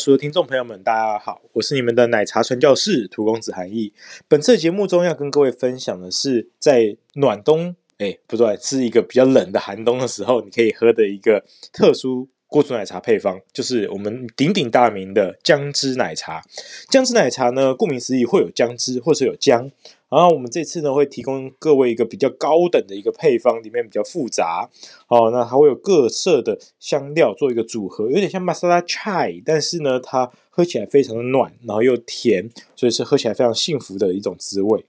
[0.00, 3.92] 所有听众朋友们，大家好，我是你们的奶茶传教士涂公子韩毅。
[4.28, 16.42] 本次节目中要跟各位分享的是，在暖冬，哎，不对，是一个比较冷的寒冬的时候，你可以喝的一个特殊锅煮奶茶配方，就是我们鼎鼎大名的姜汁奶茶。
[16.90, 19.70] 姜汁奶茶呢，顾名思义，会有姜汁，或是有姜。
[20.08, 24.68] 然后我们这次呢，会提供各位一个比较高等的一个配方，里面比较复杂
[25.06, 25.30] 哦。
[25.30, 34.84] 那它会有各色的香料做一个组合，有点像 masala chai，但是呢，它喝起来非常的暖，然后又甜，所以是喝起来非常幸福的一种滋味。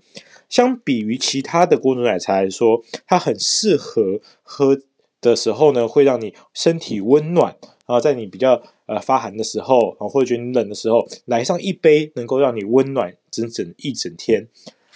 [0.50, 4.82] 相比于其他的锅煮奶茶来说，它很适合喝
[5.22, 7.56] 的时候呢，会让你身体温暖。
[7.88, 14.48] 啊在你比较呃发寒的时候，啊或者觉得你冷的时候，来上一杯，能够让你温暖整整一整天。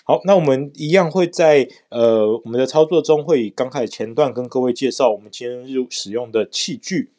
[0.06, 7.12] 好，那我们一样会在呃我们的操作中，会以刚开始前段跟各位介绍我们今日使用的器具，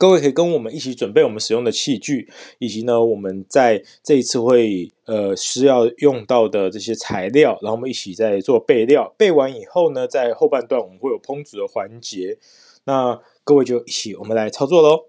[0.00, 12.38] 各位可以跟我们一起准备我们使用的器具，以及呢我们在这一次会呃需要用到的这些材料，然后我们一起在做备料，备完以后呢，在后半段我们会有烹煮的环节，
[12.84, 15.04] 那各位就一起我们来操作喽。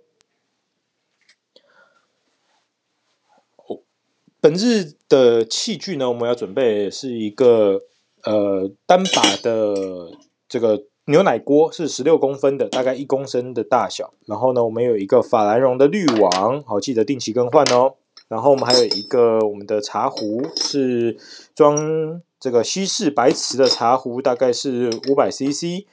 [4.42, 7.84] 本日的器具呢，我们要准备是一个
[8.24, 10.12] 呃单把的
[10.50, 14.14] 这个牛奶锅，是十六公分的，大概一公升的大小。
[14.26, 17.96] 然后呢，我们有一个法兰绒的滤网，好，记得定期更换哦。
[18.28, 21.18] 然后我们还有一个我们的茶壶，是
[21.54, 25.86] 装这个西式白瓷的茶壶，大概是五百 CC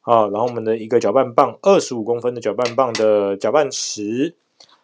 [0.00, 0.26] 啊。
[0.28, 4.34] 然后我们的一个搅拌棒，二十五公分的搅拌棒的搅拌池。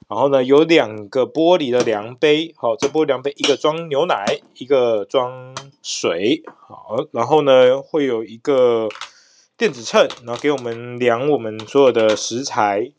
[0.07, 8.89] 然后呢，有两个玻璃的量杯，好，这玻璃量杯一个装牛奶，一个装水，好，然后呢，会有一个
[9.59, 12.93] 电子秤，然后给我们量我们所有的食材，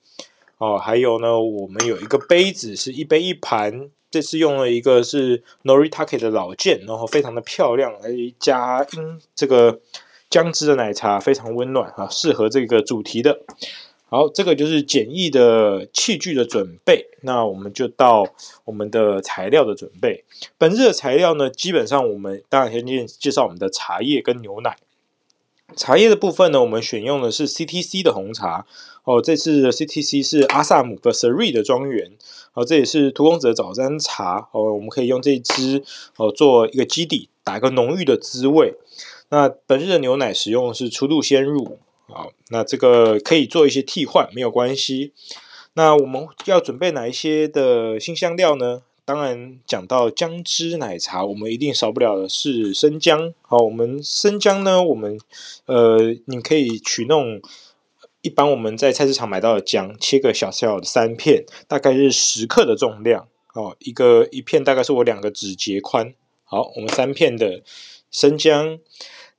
[0.57, 9.79] 哦，还有呢，我们有一个杯子，是一杯一盘，这次用了一个是 Noritake 的老件，然后非常的漂亮，来加因这个
[10.29, 13.39] 姜汁的奶茶非常温暖啊，适合这个主题的。
[14.09, 17.07] 好，这个就是简易的器具的准备。
[17.21, 18.25] 那我们就到
[18.65, 20.25] 我们的材料的准备。
[20.57, 24.75] 本日的材料呢，基本上我们当然先介介绍我们的茶叶跟牛奶。
[25.75, 28.65] 茶叶的部分呢，我们选用的是 CTC 的红茶。
[29.03, 32.11] 哦，这次的 CTC 是阿萨姆的 Seri 的庄园。
[32.53, 34.49] 哦，这也是荼公子的早餐茶。
[34.51, 35.83] 哦，我们可以用这支
[36.17, 38.75] 哦做一个基底，打一个浓郁的滋味。
[39.29, 41.79] 那本日的牛奶使用的是初度鲜乳。
[42.07, 45.13] 好，那这个可以做一些替换，没有关系。
[45.73, 48.81] 那我们要准备哪一些的新香料呢？
[49.09, 53.33] 当然，讲到姜汁奶茶，我们一定少不了的是生姜。
[53.41, 55.19] 好，我们生姜呢，我们
[55.65, 57.41] 呃，你可以取那种
[58.21, 63.27] 一般我们在菜市场买到的姜，切个小小的三片，大概是十克的重量。
[63.55, 66.13] 哦，一个一片大概是我两个指节宽。
[66.43, 67.63] 好，我们三片的
[68.11, 68.77] 生姜。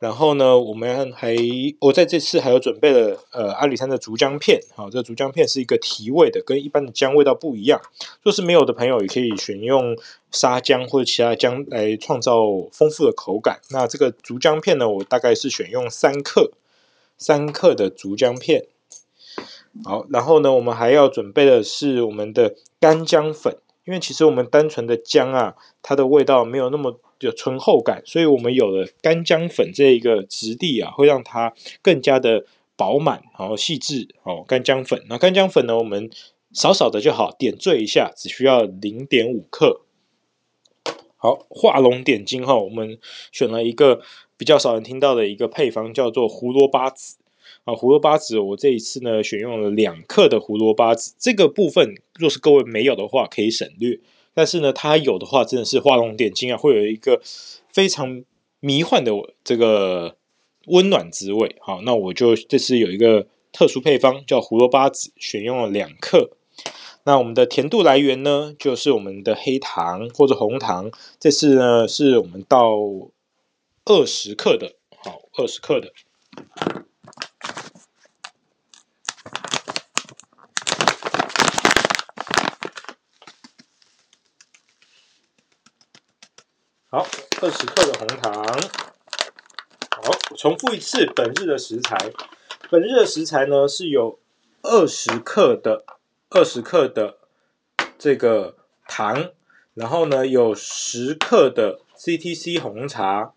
[0.00, 1.36] 然后呢，我们还
[1.78, 7.82] 我在这次还有准备了呃阿里山的竹姜片，好，这个竹姜片是一个提味的，跟一般的姜味道不一样。
[8.22, 9.94] 若是没有的朋友，也可以选用
[10.30, 12.40] 沙姜或者其他姜来创造
[12.72, 13.60] 丰富的口感。
[13.70, 16.52] 那这个竹姜片呢，我大概是选用三克，
[17.18, 18.64] 三克的竹姜片。
[19.84, 27.00] 好，然后呢，我们还要准备的是我们的干姜粉，因为其实我们单纯的姜啊，它的味道没有那么。
[27.20, 31.52] 有醇厚感，所以我们有了干姜粉这一个质地啊，会让它
[31.82, 32.46] 更加的
[32.76, 34.42] 饱满，然后细致哦。
[34.48, 36.08] 干姜粉，那干姜粉呢，我们
[36.54, 39.82] 少少的就好，点缀一下，只需要零点五克。
[41.18, 42.98] 好，画龙点睛哈，我们
[43.30, 44.00] 选了一个
[44.38, 47.16] 比较少人听到的一个配方，叫做胡萝卜籽
[47.74, 54.00] 胡萝卜籽，我这一次呢选用了两克的胡萝卜籽，这个部分若是各位没有的话，可以省略。
[54.32, 57.20] 但是呢，它有的话真的是画龙点睛啊，会有一个
[57.72, 58.24] 非常
[58.60, 59.12] 迷幻的
[59.42, 60.16] 这个
[60.66, 61.56] 温暖滋味。
[61.60, 66.30] 好，那我就这次有一个特殊配方，叫胡萝卜籽，选用了两克。
[67.04, 70.90] 那我们的甜度来源呢，就是我们的黑糖或者红糖。
[71.18, 72.76] 这次呢，是我们到
[73.86, 75.92] 二十克的，好，二十克的。
[86.90, 87.06] 好，
[87.42, 88.44] 二十克的红糖。
[90.02, 92.12] 好，重复一次本日的食材。
[92.68, 94.18] 本日的食材呢是有
[94.60, 95.86] 二十克的
[96.28, 97.16] 二十克的
[97.98, 98.56] 这个
[98.86, 99.30] 糖，
[99.72, 103.32] 然后呢有十克的 CTC 红茶，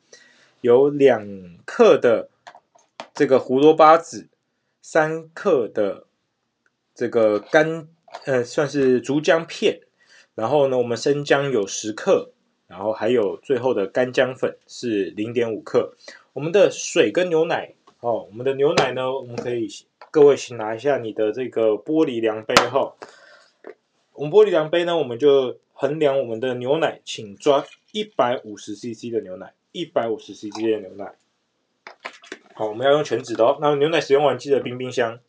[0.60, 2.30] 有两克的
[3.14, 4.28] 这个胡萝卜籽，
[4.82, 6.04] 三克的
[6.94, 7.88] 这个干
[8.26, 9.80] 呃算是竹姜片，
[10.36, 12.32] 然后呢我们生姜有十克。
[12.74, 15.94] 然后还有最后的干姜粉是零点五克，
[16.34, 19.70] 我们的水跟牛奶哦，我们的牛奶呢，我们可以
[20.10, 22.94] 各位请拿一下你的这个玻璃量杯哈、哦，
[24.14, 31.14] 我们玻璃量杯呢，我们就衡量我们的牛奶，请抓一百五十 CC 的牛奶，一百五十 CC 的牛奶，
[32.56, 35.20] 好，我们要用全脂的哦，那牛奶使用完记得冰冰箱，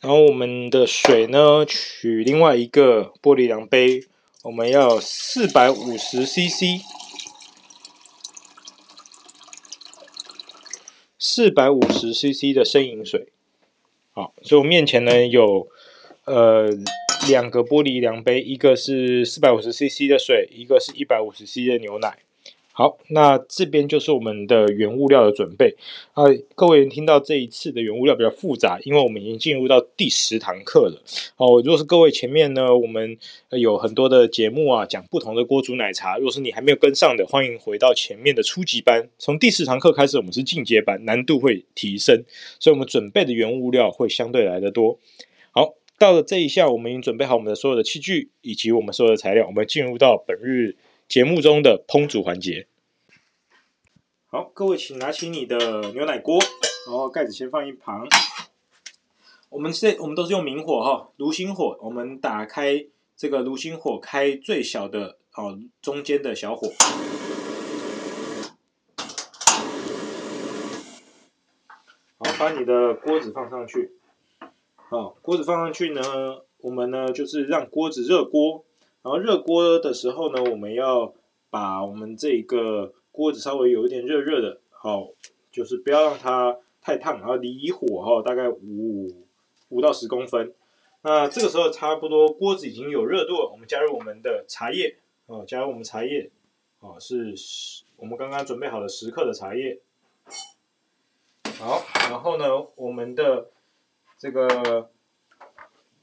[0.00, 4.08] 然后我们的水呢，取另外一个玻璃量杯。
[4.44, 6.80] 我们要四百五十 CC，
[11.18, 13.32] 四百五十 CC 的生饮水。
[14.12, 15.68] 好，所以我面前呢有
[16.24, 16.68] 呃
[17.28, 22.20] 两个玻璃量杯，一个是四百五十 CC 的水，一个是一百五十 CC 的牛奶。
[22.78, 25.74] 好，那这边就是我们的原物料的准备
[26.12, 26.26] 啊。
[26.54, 31.02] 各位听到这一次的原物料比较复杂，因为我们已经进入到第十堂课了。
[31.38, 33.18] 哦，如果是各位前面呢，我们
[33.50, 36.18] 有很多的节目啊，讲不同的锅煮奶茶。
[36.18, 39.08] 如果是你还没有跟上的，欢迎回到前面的初级班。
[39.18, 42.22] 从第十堂课开始，我们是进阶班，难度会提升，
[42.60, 45.00] 所以我们准备的原物料会相对来得多。
[45.50, 50.76] 好，到了这一下，我们已经准备好我们的所有的器具以及我们所有的材料，我们进入到本日
[51.08, 52.68] 节目中的烹煮环节。
[54.26, 56.38] 好，各位请拿起你的牛奶锅，
[56.86, 58.06] 然后盖子先放一旁。
[59.48, 61.78] 我们这我们都是用明火哈，炉心火。
[61.80, 62.84] 我们打开
[63.16, 66.70] 这个炉心火，开最小的哦，中间的小火。
[72.18, 73.92] 好，把你的锅子放上去。
[74.76, 76.02] 好，锅子放上去呢，
[76.58, 78.66] 我们呢就是让锅子热锅。
[79.02, 81.14] 然后热锅的时候呢，我们要
[81.50, 82.94] 把我们这个。
[83.10, 85.08] 锅子稍微有一点热热的，好，
[85.50, 89.26] 就是不要让它太烫，然后离火哈，大概五
[89.70, 90.54] 五到十公分。
[91.02, 96.30] 那这个时候差不多锅子已经有热度了，我们加入我们的茶叶，哦，加入我们茶叶，
[96.78, 97.34] 哦，是
[97.96, 99.80] 我们刚刚准备好的十克的茶叶。
[101.58, 103.50] 好，然后呢，我们的
[104.16, 104.92] 这个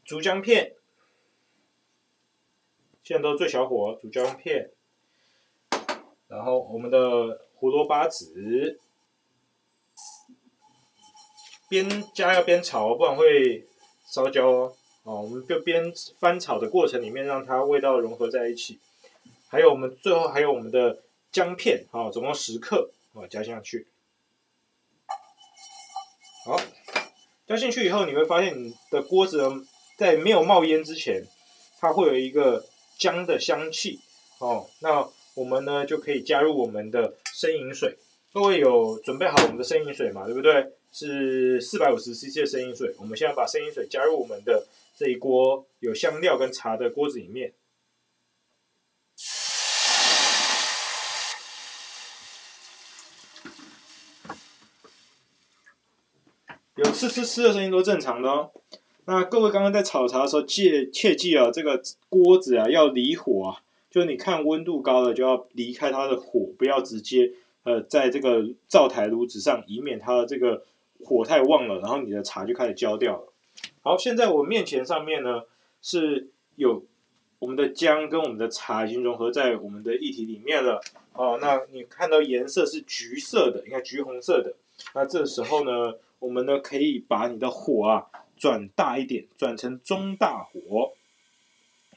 [0.03, 0.75] 竹姜片，
[3.06, 4.72] 现在都最小火，煮姜片。
[6.28, 8.80] 然后我们的胡萝卜籽，
[11.69, 13.68] 边加要边炒，不然会
[14.07, 14.75] 烧焦哦。
[15.04, 18.80] 哦，我们就边翻炒的过程里面，让它味道融合在一起。
[19.50, 23.86] 还有我们最后还有我们的姜片，啊，总共十克，啊，加进去。
[26.44, 26.60] 好，
[27.46, 29.44] 加进去以后，你会发现你的锅子
[29.96, 31.28] 在没有冒烟之前，
[31.80, 32.66] 它会有一个
[32.97, 34.00] 姜的香气。
[34.39, 35.09] 哦，那。
[35.36, 37.97] 我们呢就可以加入我们的生饮水，
[38.31, 40.24] 各位有准备好我们的生饮水嘛？
[40.24, 40.71] 对不对？
[40.94, 42.95] 是四百五十 CC 的生饮水。
[43.00, 44.65] 我们现在把生饮水加入我们的
[44.95, 47.54] 这一锅有香料跟茶的锅子里面，
[56.75, 58.54] 有呲呲呲的声音都正常的哦。
[59.06, 63.62] 那各位刚刚在炒茶的时候，切切记啊，这个锅子啊要离火啊。
[63.92, 67.31] 就是你看温度高了，就要离开它的火，不要直接
[67.64, 70.66] 呃在这个灶台炉子上，以免它的这个
[71.02, 73.31] 火太旺了，然后你的茶就开始焦掉了。
[73.83, 75.44] 好，现在我面前上面呢
[75.81, 76.83] 是有
[77.40, 80.81] 我们的姜跟我们的茶已经融合在我们的液体里面了。
[81.14, 84.56] 哦，那你看到颜色是橘色的，你看橘红色的。
[84.94, 90.94] 那这时候呢，我们呢可以把你的火啊转大一点，转成中大火，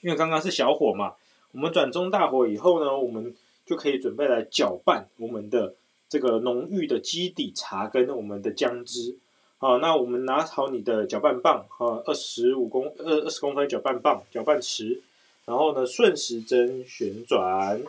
[0.01, 1.15] 因为刚刚是小火嘛。
[1.53, 5.75] 我们转中大火以后呢，我们就可以准备来搅拌我们的
[6.09, 9.17] 这个浓郁的基底茶跟我们的姜汁。
[9.57, 15.01] 好，那我们拿好你的搅拌棒，哈，二十五公二二十公分搅拌棒、搅拌池，
[15.47, 17.83] 然后呢顺时针旋转，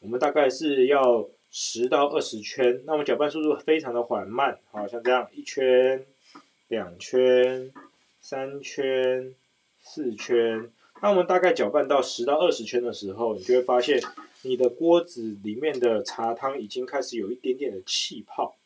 [0.00, 2.82] 我们大概是要十到二十圈。
[2.84, 6.04] 那我们搅拌速度非常的缓慢，好，像这样一圈、
[6.68, 7.72] 两圈、
[8.20, 9.34] 三圈、
[9.80, 10.70] 四圈。
[11.02, 14.00] 那我们大概搅拌到十到二十圈的时候，你就会发现
[14.42, 18.56] 你的锅子里面的茶汤已经开始有一点点的气泡。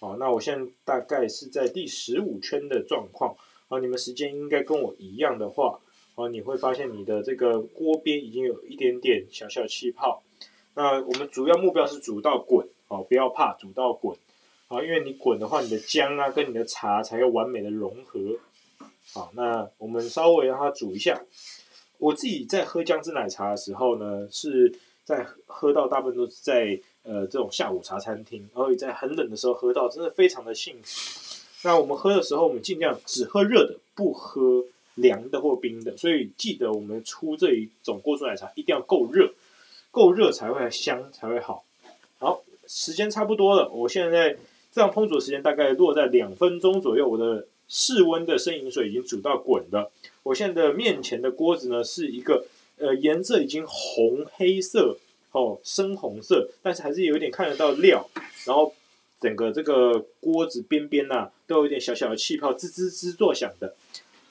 [0.00, 3.36] 好，那我现在大概是在第十五圈的状况。
[3.68, 5.80] 好，你们时间应该跟我一样的话，
[6.16, 10.22] 好，你会发现你的这个锅边已经有一点点小小气泡。
[10.74, 14.18] 那我们主要目标是煮到滚，哦，不要怕煮到滚，
[14.68, 18.38] 啊，因为你滚的话，你的姜啊跟你的茶才会完美的融合。
[19.12, 21.22] 好，那我们稍微让它煮一下。
[21.98, 31.40] 我自己在喝姜汁奶茶的时候呢，是在喝到大部分都是在呃这种下午茶餐厅，然后在很冷的时候喝到，真的非常的幸福。
[31.62, 35.96] 那我们喝的时候，我们尽量只喝热的，不喝凉的或冰的。
[35.96, 39.32] 所以记得我们出这一种锅煮奶茶一定要够热，
[39.90, 41.64] 够热才会香，才会好。
[42.18, 44.36] 好，时间差不多了，我现在
[44.74, 47.46] 这样烹煮的时间大概落在两分钟左右，我的。
[47.66, 49.90] 室温的生饮水已经煮到滚了。
[50.22, 52.44] 我现在的面前的锅子呢，是一个
[52.76, 54.98] 呃颜色已经红黑色
[55.32, 58.06] 哦，深红色，但是还是有一点看得到料。
[58.44, 58.74] 然后
[59.18, 63.74] 整个这个锅子边边呐，都有一点小小的气泡，滋滋滋作响的。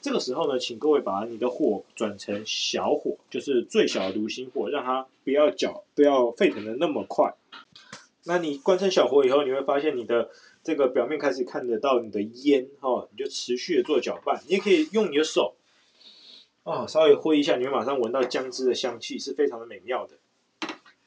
[0.00, 7.34] 这个时候呢，请各位把你的火转成小火，就是最小的炉心火，让它不要搅，不要沸腾的那么快。
[8.24, 10.30] 那你关成小火以后，你会发现你的。
[10.66, 14.42] 这个表面开始看得到你的烟哈，你就持续的做搅拌。
[14.48, 15.56] 你也可以用你的手，
[16.62, 20.14] 哦，稍微挥一下，你会马上闻到姜汁的香气，是非常的美妙的。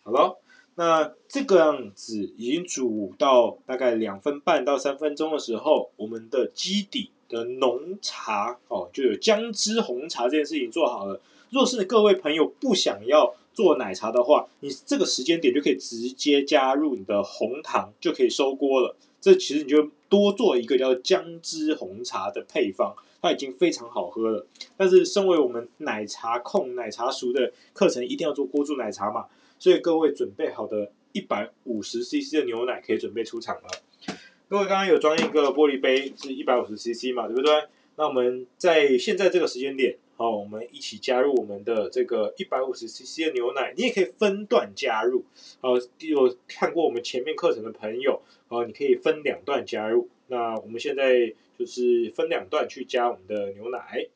[0.03, 0.37] 好了，
[0.75, 11.19] 那这个样子已经煮到大概两分半到三分钟的时候，我们的基底的浓茶哦，就有姜汁红茶这件事情做好了。
[11.49, 18.95] 若是各位朋友不想要做奶茶的话，你这个时间点就可以直接加入你的红糖，就可以收锅了。
[19.19, 24.45] 这其实你就多做一个叫姜汁红茶的配方，它已经非常好喝了。
[24.77, 29.25] 但是身为我们奶茶控、奶茶熟的课程，一定要做锅煮奶茶嘛，
[29.57, 34.15] 所以各位准备好的一百五十 CC 的牛奶可以准备出场了。
[34.47, 37.63] 各位刚刚有装一个玻璃杯，是一百五十 CC 嘛，对不对？
[37.97, 39.97] 那我们在现在这个时间点。
[40.17, 45.25] 好，我们一起加入我们的这个一百五十 CC 的牛奶，你也可以分段加入。
[45.61, 50.09] 好，有看过我们前面课程的朋友，啊，你可以分两段加入。
[50.25, 54.07] 那我们现在就是分两段去加我们的牛奶。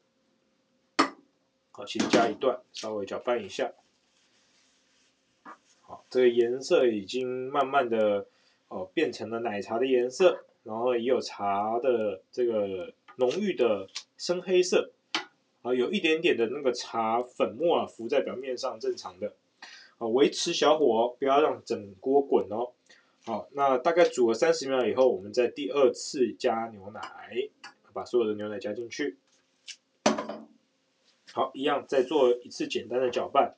[1.72, 3.72] 好，先加一段，稍微搅拌一下。
[5.82, 8.26] 好，这个颜色已经慢慢的
[8.70, 13.88] 哦变成了奶茶的颜色，然后也有茶的这个浓郁的
[14.18, 14.92] 深黑色。
[15.62, 19.34] 啊，有一点点的那个茶粉末啊浮在表面上，正常的。
[20.00, 22.72] 啊，维持小火哦，不要让整锅滚哦。
[23.24, 27.02] 好，那大概煮了三十秒以后，我们再第二次加牛奶，
[27.94, 29.20] 把所有的牛奶加进去。
[31.32, 33.54] 好，一样再做一次简单的搅拌。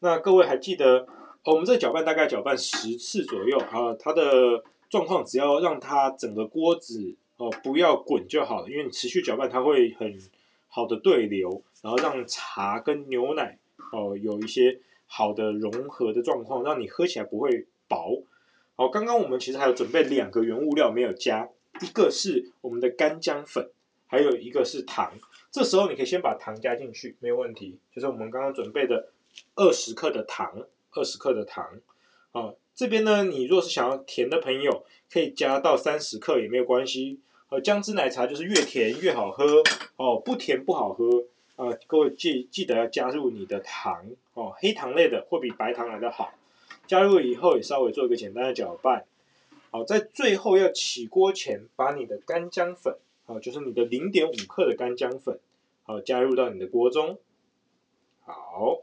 [0.00, 1.06] 那各位还记得，
[1.44, 10.18] 我们这搅拌大概搅拌十次左右啊，它的状况只要让它整个锅子哦不要滚就好了，因为你持续搅拌它会很。
[10.74, 13.58] 好的对流，然后让茶跟牛奶
[13.92, 18.22] 哦有一些好的融合的状况，让你喝起来不会薄。
[18.74, 21.50] 好，刚刚我们其实还有准备两个原物料没有加，
[21.82, 23.68] 一个是我们的干姜粉，
[24.06, 25.12] 还有一个是糖。
[25.50, 27.78] 这时候你可以先把糖加进去，没有问题。
[27.94, 29.10] 就是我们刚刚准备的
[29.54, 31.68] 二十克的糖，二十克的糖。
[32.30, 37.20] 好，这边呢，你若是想要甜的朋友，可以加到三十克也没有关系。
[37.52, 39.62] 呃，姜汁奶茶就是越甜越好喝
[39.96, 41.78] 哦，不甜不好喝，呃！
[41.86, 46.32] 各位记记得要加入你的糖哦，黑糖类的会比白糖来的好。
[46.86, 49.04] 加入以后也稍微做一个简单的搅拌。
[49.70, 55.38] 好，在最后要起锅前，把你的干姜粉，好，就是你的零点五克的干姜粉，
[55.82, 57.18] 好，加入到你的锅中。
[58.24, 58.80] 好，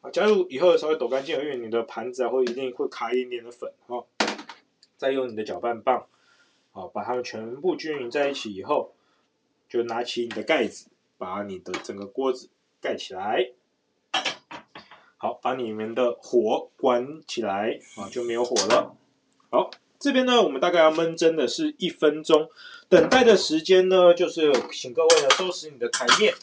[0.00, 4.04] 啊，加入以后稍微抖干净，因为你的盘子啊会一定会卡一点点的粉哦。
[4.96, 6.08] 再用你的搅拌棒。
[6.76, 8.94] 好，把它们全部均匀在一起以后，
[9.68, 12.48] 就拿起你的盖子，把你的整个锅子
[12.80, 13.52] 盖起来。
[15.16, 18.96] 好，把你们的火关起来，啊，就没有火了。
[19.50, 22.50] 好，这边呢，我们大概要焖蒸的是一分钟，
[22.88, 26.34] 等待的时间呢，就是请各位呢收拾你的台面。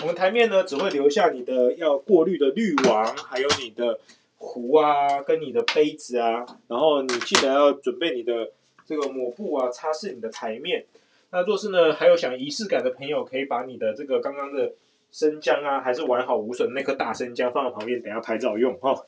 [0.00, 4.00] 我们台面呢，只会留下你的要过滤的滤网，还有你的
[4.38, 8.52] 壶啊，跟你的杯子啊，然后你记得要准备你的。
[8.90, 10.84] 这个抹布啊，擦拭你的台面。
[11.30, 14.72] 那若是呢，还有想仪式感的朋友，可以把你的这个刚刚的
[15.12, 19.06] 生姜啊，还是完好无损那颗大生姜放在旁边，等下拍照用哈。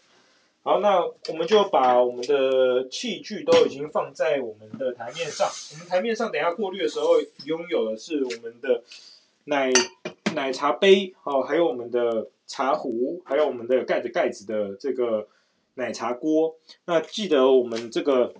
[0.62, 5.48] 好，那我们就把我们的器具都已经放在我们的台面上。
[5.72, 8.84] 我们台面上等下过滤的时候，拥有的是我们的
[9.46, 9.72] 奶
[10.36, 15.26] 奶茶杯哦，还有我们的茶壶，还有我们的盖着盖子的这个
[15.74, 16.54] 奶茶锅。
[16.84, 18.32] 那记得我们这个。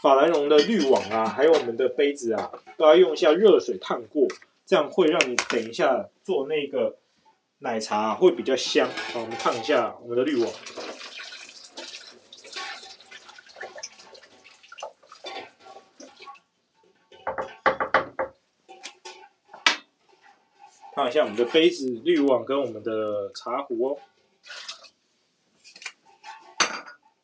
[0.00, 4.28] 法兰绒的滤网啊还有我们的杯子啊都要用一下热水烫过
[4.64, 6.96] 这样会让你等一下做那个
[7.60, 8.88] 奶茶会比较香。
[9.12, 10.52] 好我们烫一下我们的滤网。
[20.94, 23.98] 看一下我们的杯子滤网跟我们的茶壶哦。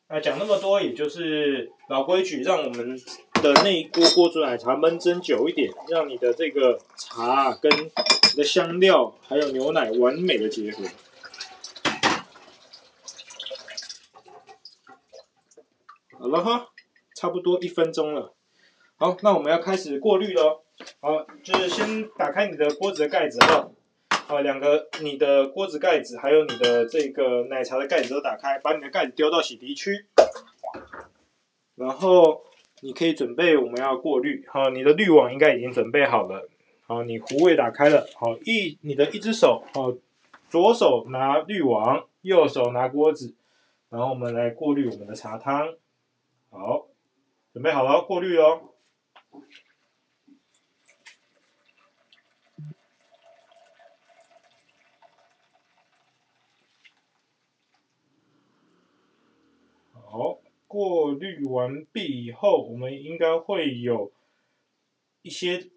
[0.07, 2.95] 那讲那么多，也就是老规矩，让我们
[3.41, 7.89] 的那一锅锅煮奶茶焖蒸久一点，让你的这个茶跟你
[8.37, 10.83] 的香料还有牛奶完美的结合。
[16.19, 16.69] 好了哈，
[17.15, 18.33] 差不多一分钟了。
[18.97, 20.61] 好，那我们要开始过滤喽。
[20.99, 23.69] 好，就是先打开你的锅子的盖子哈。
[24.27, 30.07] 好，两个你的锅子盖子还有你的这个奶茶的盖子都打开，把你的盖子丢到洗涤区。
[31.75, 32.43] 然后
[32.81, 34.43] 你可以准备我们要过滤。
[34.51, 36.49] 好，你的滤网应该已经准备好了。
[36.87, 38.07] 好，你壶位打开了。
[38.15, 39.93] 好，一你的一只手，好，
[40.49, 43.35] 左手拿滤网，右手拿锅子，
[43.89, 45.75] 然后我们来过滤我们的茶汤。
[46.49, 46.87] 好，
[47.53, 48.71] 准备好了，过滤哦。
[60.15, 64.13] 好，过滤完毕以后，我们应该会有
[65.21, 65.67] 一些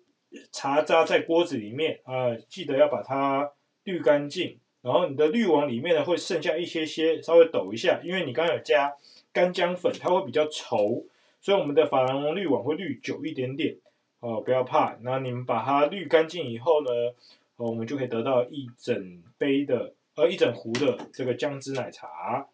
[0.53, 3.51] 茶渣在锅子里面啊，记得要把它
[3.83, 4.61] 滤干净。
[4.81, 8.95] 然后你的滤网里面呢，会剩下一些些，稍微抖一下，因为你刚刚有加
[9.33, 11.07] 干姜粉，它会比较稠，
[11.41, 13.79] 所以我们的珐琅龙滤网会滤久一点点。
[14.21, 16.91] 哦，不要怕，那你们把它滤干净以后呢，
[17.57, 22.47] 哦，我们就可以得到一整杯的，呃，一整壶的这个姜汁奶茶。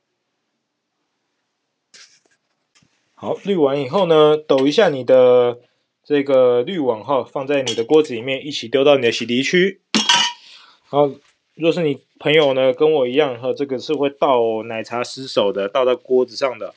[3.24, 5.58] 好，滤完以后呢，抖一下你的
[6.04, 9.80] 这个滤网哈，放在你的锅子里面，一起丢到你的洗涤区。
[10.82, 11.10] 好，
[11.54, 16.74] 若是你朋友呢跟我一样哈，这个是会倒奶茶失手的，倒到锅子上的，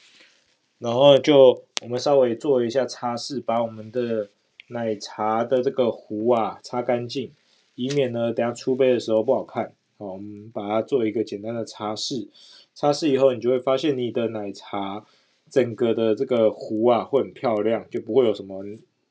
[0.80, 4.30] 然后就我们稍微做一下擦拭，把我们的
[4.70, 7.34] 奶茶的这个壶啊擦干净，
[7.76, 9.74] 以免呢等下出杯的时候不好看。
[9.98, 12.30] 好，我们把它做一个简单的擦拭，
[12.74, 15.04] 擦拭以后你就会发现你的奶茶。
[15.50, 18.64] 整个的这个壶啊会很漂亮，就不会有什么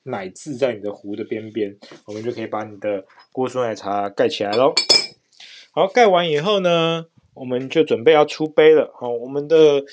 [0.02, 4.74] 奶渍在你的壶的边边，我们就可以把你的锅煮奶茶盖起来喽。
[5.72, 8.92] 好，盖完以后呢，我们就准备要出杯了。
[8.94, 9.84] 好，我们的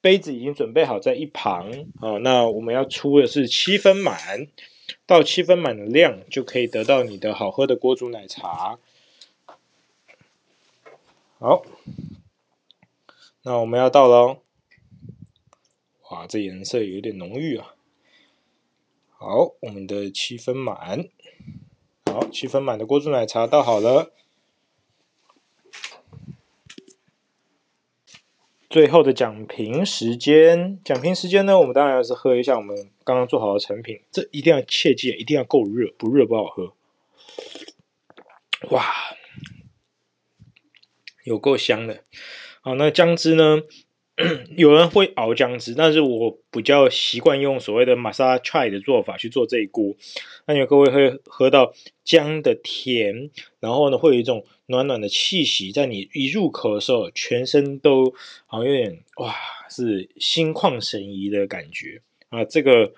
[0.00, 1.72] 杯子已经准备好在一旁。
[2.00, 4.46] 好，那我们要出的是七分满，
[5.04, 8.78] 到七分满的量就可以得到你的好喝的锅煮奶茶。
[11.38, 11.64] 好，
[13.42, 14.38] 那我们要倒喽。
[16.10, 17.74] 哇，这颜色有点浓郁啊！
[19.10, 21.08] 好，我们的七分满，
[22.04, 24.12] 好，七分满的锅煮奶茶倒好了。
[28.70, 36.74] 最后的讲评时间，讲评时间呢，我们当然是喝一下我们刚刚做好的成品，这一定要切记，一定要够热，不热不好喝。
[38.70, 38.84] 哇，
[41.24, 42.04] 有够香的。
[42.60, 43.62] 好，那姜汁呢？
[44.56, 49.94] 有人会熬姜汁，但是我比较习惯用所谓的玛莎拉 y 的做法去做这一锅。
[50.46, 58.14] 那你们各位会喝到姜的甜，然后呢，会有一种暖暖的气息，在你一入口的时候，全身都
[58.46, 59.34] 好像有点哇，
[59.68, 62.00] 是心旷神怡的感觉
[62.30, 62.42] 啊。
[62.46, 62.94] 这个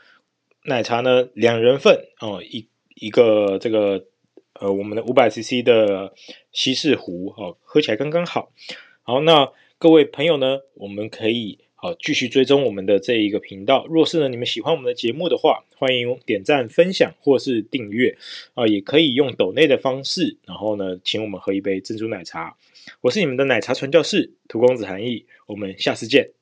[0.67, 4.05] 奶茶呢，两人份哦，一一个这个
[4.53, 6.15] 呃，我们的五百 CC 的
[6.53, 8.53] 西式壶哦，喝起来刚刚好。
[9.03, 9.53] 好，那。
[9.81, 13.87] 各位朋友呢，我们可以好继续追踪我们的这一个频道。
[13.87, 18.19] 若是呢，你们喜欢我们的节目的话，欢迎点赞、分享或是订阅
[18.55, 22.57] 啊，也可以用抖内的方式，然后呢，请我们喝一杯珍珠奶茶。
[23.03, 26.38] 我是你们的奶茶传教士涂公子韩毅，我们下次见。